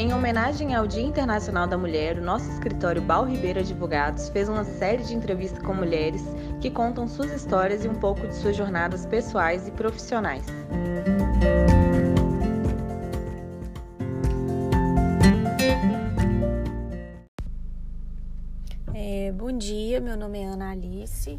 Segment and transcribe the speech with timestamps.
[0.00, 4.64] Em homenagem ao Dia Internacional da Mulher, o nosso escritório Bal Ribeiro Advogados fez uma
[4.64, 6.22] série de entrevistas com mulheres
[6.58, 10.46] que contam suas histórias e um pouco de suas jornadas pessoais e profissionais.
[18.94, 21.38] É, bom dia, meu nome é Ana Alice.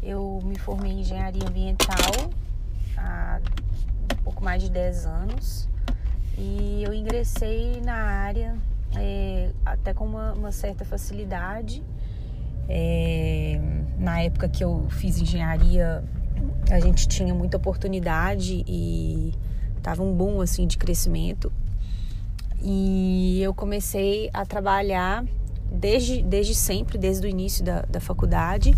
[0.00, 2.30] Eu me formei em engenharia ambiental
[2.96, 3.40] há
[4.12, 5.68] um pouco mais de 10 anos
[6.38, 8.54] e eu ingressei na área
[8.96, 11.82] é, até com uma, uma certa facilidade.
[12.68, 13.60] É,
[13.98, 16.04] na época que eu fiz engenharia,
[16.70, 19.34] a gente tinha muita oportunidade e
[19.82, 21.52] tava um boom assim de crescimento.
[22.62, 25.24] E eu comecei a trabalhar
[25.72, 28.76] desde, desde sempre, desde o início da, da faculdade.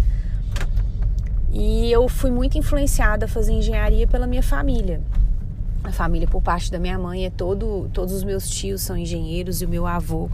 [1.53, 5.03] E eu fui muito influenciada a fazer engenharia pela minha família.
[5.83, 9.63] A família por parte da minha mãe é todo, todos os meus tios são engenheiros
[9.63, 10.29] e o meu avô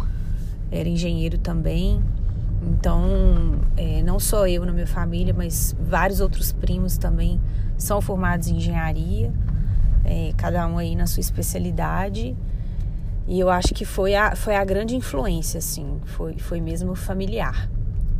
[0.70, 2.03] era engenheiro também.
[2.62, 7.41] Então, é, não só eu na minha família, mas vários outros primos também
[7.77, 9.33] são formados em engenharia,
[10.05, 12.36] é, cada um aí na sua especialidade.
[13.28, 17.69] E eu acho que foi a, foi a grande influência, assim, foi, foi mesmo familiar.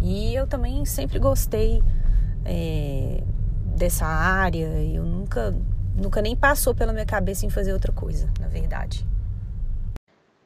[0.01, 1.83] E eu também sempre gostei
[2.45, 3.23] é,
[3.77, 5.55] dessa área, eu nunca
[5.97, 9.07] nunca nem passou pela minha cabeça em fazer outra coisa, na verdade.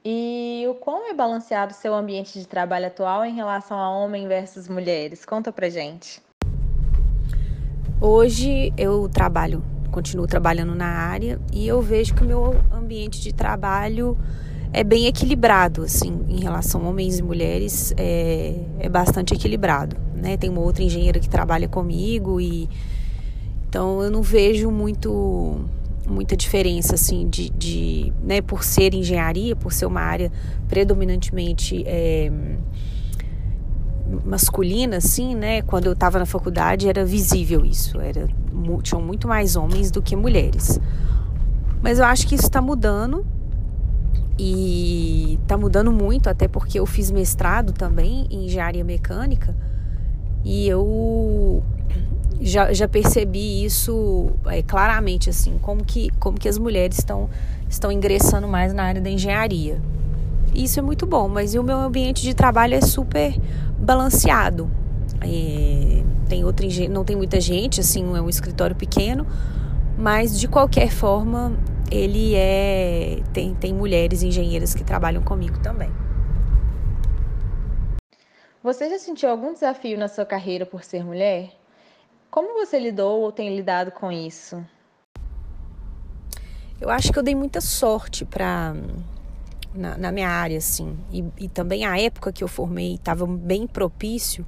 [0.02, 4.66] E o quão é balanceado seu ambiente de trabalho atual em relação a homem versus
[4.66, 5.26] mulheres?
[5.26, 6.22] Conta pra gente.
[8.00, 13.34] Hoje eu trabalho, continuo trabalhando na área e eu vejo que o meu ambiente de
[13.34, 14.16] trabalho
[14.72, 20.36] é bem equilibrado, assim, em relação a homens e mulheres, é, é bastante equilibrado, né?
[20.36, 22.70] Tem uma outra engenheira que trabalha comigo e
[23.70, 25.60] então eu não vejo muito
[26.04, 30.32] muita diferença assim de, de né, por ser engenharia, por ser uma área
[30.68, 32.32] predominantemente é,
[34.24, 35.62] masculina, assim, né?
[35.62, 38.28] Quando eu estava na faculdade era visível isso, era
[38.82, 40.80] tinham muito mais homens do que mulheres.
[41.80, 43.24] Mas eu acho que isso está mudando
[44.36, 49.54] e está mudando muito, até porque eu fiz mestrado também em engenharia mecânica
[50.44, 51.62] e eu
[52.40, 57.28] já, já percebi isso é, claramente, assim, como que, como que as mulheres estão,
[57.68, 59.80] estão ingressando mais na área da engenharia.
[60.54, 63.34] Isso é muito bom, mas o meu ambiente de trabalho é super
[63.78, 64.70] balanceado.
[65.20, 69.26] É, tem outra, não tem muita gente, assim, é um escritório pequeno,
[69.98, 71.52] mas de qualquer forma
[71.90, 75.90] ele é tem, tem mulheres engenheiras que trabalham comigo também.
[78.62, 81.59] Você já sentiu algum desafio na sua carreira por ser mulher?
[82.30, 84.64] Como você lidou ou tem lidado com isso?
[86.80, 88.74] Eu acho que eu dei muita sorte para
[89.74, 90.96] na, na, minha área, assim.
[91.12, 94.46] E, e, também a época que eu formei estava bem propício.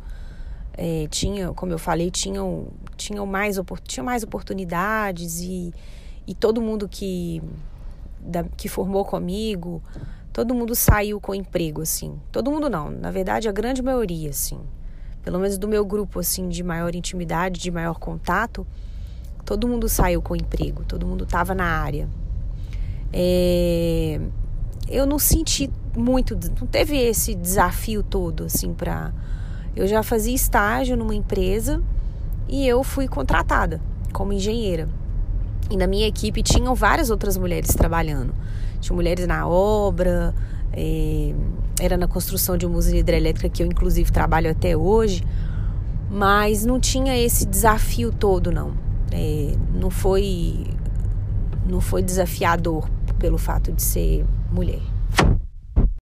[0.74, 5.74] É, tinha, como eu falei, tinham, tinham mais, tinha mais oportunidades e,
[6.26, 7.42] e todo mundo que,
[8.20, 9.82] da, que formou comigo,
[10.32, 12.18] todo mundo saiu com emprego, assim.
[12.30, 14.60] Todo mundo não, na verdade a grande maioria, assim
[15.22, 18.66] pelo menos do meu grupo assim de maior intimidade, de maior contato,
[19.44, 22.08] todo mundo saiu com emprego, todo mundo estava na área.
[23.12, 24.20] É,
[24.88, 29.12] eu não senti muito, não teve esse desafio todo assim para.
[29.74, 31.82] Eu já fazia estágio numa empresa
[32.48, 33.80] e eu fui contratada
[34.12, 34.88] como engenheira.
[35.70, 38.34] E na minha equipe tinham várias outras mulheres trabalhando.
[38.80, 40.34] Tinha mulheres na obra,
[40.72, 41.34] é,
[41.80, 45.22] era na construção de uma usina hidrelétrica que eu inclusive trabalho até hoje,
[46.10, 48.74] mas não tinha esse desafio todo não.
[49.12, 50.66] É, não foi
[51.66, 52.88] não foi desafiador
[53.18, 54.80] pelo fato de ser mulher.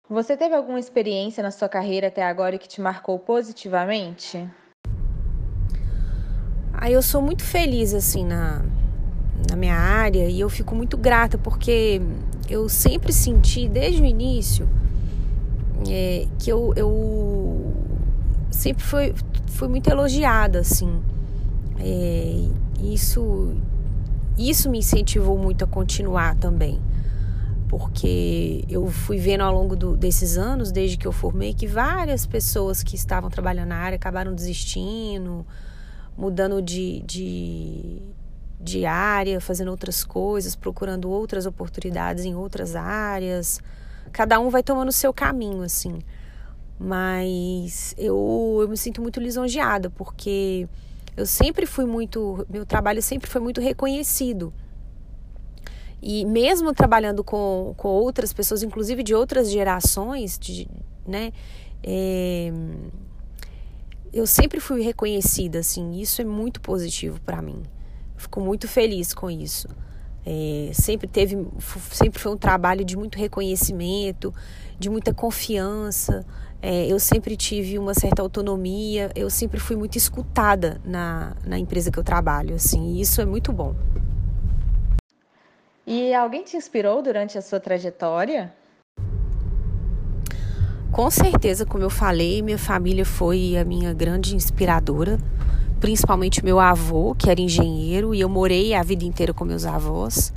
[0.09, 4.47] Você teve alguma experiência na sua carreira até agora que te marcou positivamente?
[6.71, 8.63] Ah, eu sou muito feliz assim na,
[9.49, 12.01] na minha área e eu fico muito grata porque
[12.49, 14.67] eu sempre senti desde o início
[15.89, 17.73] é, que eu, eu
[18.49, 19.13] sempre fui,
[19.47, 21.01] fui muito elogiada, assim.
[21.79, 22.47] É,
[22.81, 23.53] isso,
[24.37, 26.79] isso me incentivou muito a continuar também.
[27.67, 32.25] Porque eu fui vendo ao longo do, desses anos, desde que eu formei, que várias
[32.25, 35.45] pessoas que estavam trabalhando na área acabaram desistindo,
[36.17, 38.01] mudando de, de,
[38.59, 43.61] de área, fazendo outras coisas, procurando outras oportunidades em outras áreas
[44.15, 45.99] cada um vai tomando o seu caminho, assim.
[46.79, 50.69] Mas eu, eu me sinto muito lisonjeada, porque
[51.17, 52.45] eu sempre fui muito.
[52.49, 54.53] Meu trabalho sempre foi muito reconhecido.
[56.01, 60.69] E mesmo trabalhando com, com outras pessoas, inclusive de outras gerações, de,
[61.05, 61.33] né?
[61.83, 62.53] É,
[64.13, 67.63] eu sempre fui reconhecida, assim, isso é muito positivo para mim.
[68.15, 69.67] Fico muito feliz com isso.
[70.25, 71.37] É, sempre teve,
[71.91, 74.33] sempre foi um trabalho de muito reconhecimento,
[74.79, 76.25] de muita confiança.
[76.61, 79.11] É, eu sempre tive uma certa autonomia.
[79.15, 82.95] Eu sempre fui muito escutada na, na empresa que eu trabalho, assim.
[82.95, 83.75] E isso é muito bom.
[85.85, 88.51] E alguém te inspirou durante a sua trajetória?
[90.91, 95.19] Com certeza, como eu falei, minha família foi a minha grande inspiradora
[95.79, 100.33] principalmente meu avô, que era engenheiro, e eu morei a vida inteira com meus avós.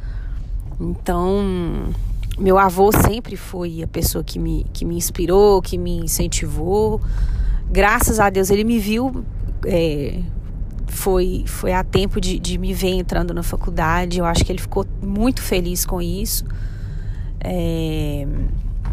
[0.81, 1.93] Então,
[2.39, 7.01] meu avô sempre foi a pessoa que me, que me inspirou, que me incentivou.
[7.71, 9.25] Graças a Deus, ele me viu.
[9.67, 10.21] É,
[10.87, 14.19] foi, foi a tempo de, de me ver entrando na faculdade.
[14.19, 16.45] Eu acho que ele ficou muito feliz com isso.
[17.41, 18.27] É,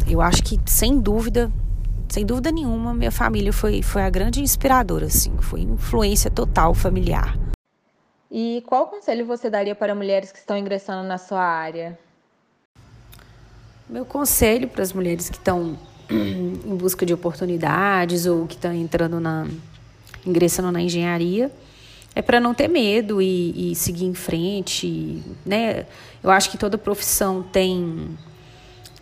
[0.08, 1.50] eu acho que, sem dúvida,
[2.08, 7.38] sem dúvida nenhuma, minha família foi, foi a grande inspiradora, assim, foi influência total familiar.
[8.30, 11.98] E qual conselho você daria para mulheres que estão ingressando na sua área?
[13.88, 15.78] Meu conselho para as mulheres que estão
[16.10, 19.46] em busca de oportunidades ou que estão entrando na
[20.26, 21.52] ingressando na engenharia
[22.14, 25.86] é para não ter medo e, e seguir em frente, né?
[26.22, 28.16] Eu acho que toda profissão tem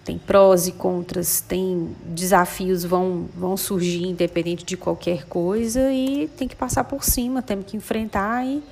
[0.04, 6.46] tem prós e contras, tem desafios vão vão surgir independente de qualquer coisa e tem
[6.46, 8.62] que passar por cima, temos que enfrentar e,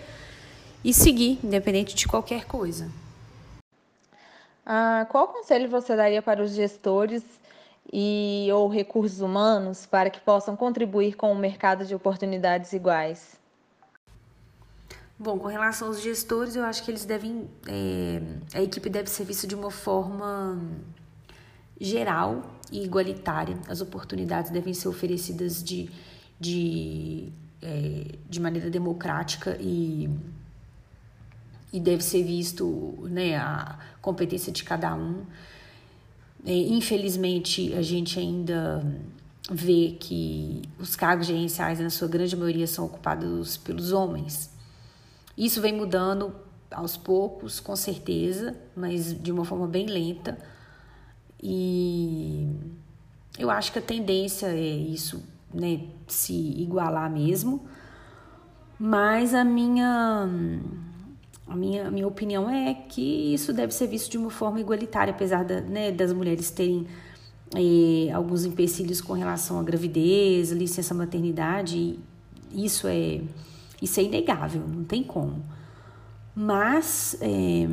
[0.85, 2.91] e seguir independente de qualquer coisa.
[4.65, 7.25] Ah, qual conselho você daria para os gestores
[7.93, 13.41] e ou recursos humanos para que possam contribuir com o mercado de oportunidades iguais?
[15.19, 17.49] Bom, com relação aos gestores, eu acho que eles devem.
[17.69, 18.21] É,
[18.59, 20.61] a equipe deve ser vista de uma forma
[21.85, 23.59] geral e igualitária.
[23.69, 25.91] As oportunidades devem ser oferecidas de,
[26.39, 27.29] de,
[27.61, 30.09] é, de maneira democrática e,
[31.73, 35.25] e deve ser visto né, a competência de cada um.
[36.45, 38.85] É, infelizmente, a gente ainda
[39.51, 44.51] vê que os cargos gerenciais, na sua grande maioria, são ocupados pelos homens.
[45.37, 46.35] Isso vem mudando
[46.71, 50.39] aos poucos, com certeza, mas de uma forma bem lenta.
[51.43, 51.72] E
[53.43, 55.23] eu acho que a tendência é isso,
[55.53, 57.67] né, se igualar mesmo.
[58.79, 60.29] Mas a minha
[61.47, 65.45] a minha, minha opinião é que isso deve ser visto de uma forma igualitária, apesar
[65.45, 66.87] da, né, das mulheres terem
[67.55, 71.99] eh, alguns empecilhos com relação à gravidez, licença maternidade.
[72.55, 73.21] Isso é,
[73.81, 75.43] isso é inegável, não tem como.
[76.35, 77.67] Mas é,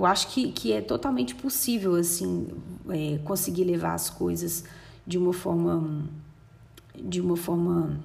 [0.00, 2.48] eu acho que, que é totalmente possível, assim,
[2.88, 4.64] é, conseguir levar as coisas
[5.06, 6.08] de uma forma,
[6.94, 8.00] de uma forma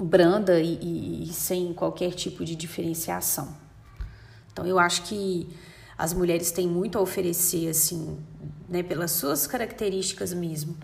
[0.00, 3.56] branda e, e, e sem qualquer tipo de diferenciação.
[4.52, 5.48] Então, eu acho que
[5.96, 8.18] as mulheres têm muito a oferecer, assim,
[8.68, 10.76] né, pelas suas características mesmo,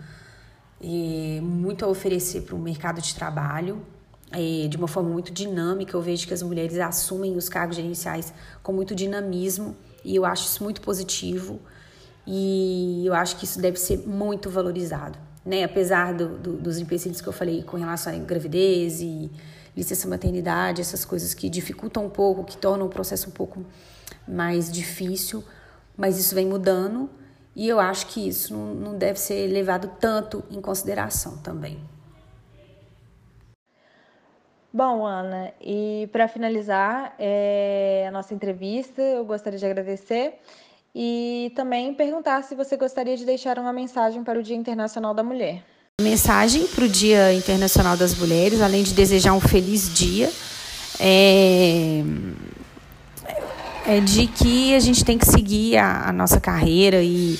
[0.79, 3.85] e muito a oferecer para o mercado de trabalho,
[4.31, 5.97] é, de uma forma muito dinâmica.
[5.97, 10.45] Eu vejo que as mulheres assumem os cargos gerenciais com muito dinamismo e eu acho
[10.45, 11.59] isso muito positivo
[12.25, 15.63] e eu acho que isso deve ser muito valorizado, né?
[15.63, 19.31] Apesar do, do, dos empecilhos que eu falei com relação à gravidez e
[19.75, 23.65] licença maternidade, essas coisas que dificultam um pouco, que tornam o processo um pouco
[24.27, 25.43] mais difícil,
[25.97, 27.09] mas isso vem mudando
[27.55, 31.79] e eu acho que isso não, não deve ser levado tanto em consideração também.
[34.71, 40.35] Bom, Ana, e para finalizar é, a nossa entrevista, eu gostaria de agradecer
[40.93, 45.23] e também perguntar se você gostaria de deixar uma mensagem para o Dia Internacional da
[45.23, 45.63] Mulher.
[45.99, 50.31] Mensagem para o Dia Internacional das Mulheres, além de desejar um feliz dia,
[50.99, 52.03] é,
[53.87, 57.39] é de que a gente tem que seguir a, a nossa carreira e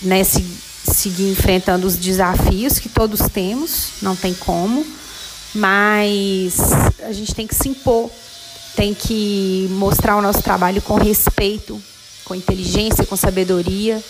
[0.00, 4.99] né, se, seguir enfrentando os desafios que todos temos, não tem como
[5.54, 8.10] mas a gente tem que se impor,
[8.76, 11.80] tem que mostrar o nosso trabalho com respeito,
[12.24, 14.02] com inteligência, com sabedoria,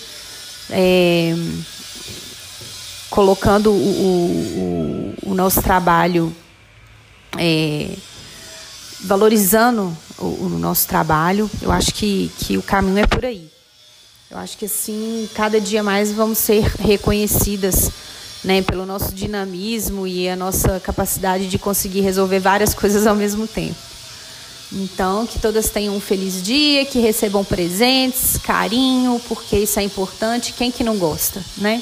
[0.70, 1.34] é,
[3.08, 6.34] colocando o, o, o, nosso trabalho,
[7.38, 7.90] é,
[9.00, 11.50] valorizando o, o, nosso trabalho.
[11.62, 13.48] Eu acho que, que o caminho é por aí.
[14.30, 17.90] Eu acho que assim, cada dia mais vamos ser reconhecidas
[18.42, 23.46] né, pelo nosso dinamismo e a nossa capacidade de conseguir resolver várias coisas ao mesmo
[23.46, 23.76] tempo.
[24.72, 30.52] Então, que todas tenham um feliz dia, que recebam presentes, carinho, porque isso é importante.
[30.52, 31.78] Quem que não gosta, né?